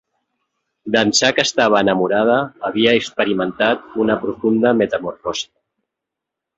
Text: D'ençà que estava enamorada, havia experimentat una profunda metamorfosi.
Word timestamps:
D'ençà 0.95 1.29
que 1.39 1.45
estava 1.49 1.83
enamorada, 1.85 2.39
havia 2.71 2.97
experimentat 3.03 3.87
una 4.07 4.19
profunda 4.27 4.77
metamorfosi. 4.83 5.51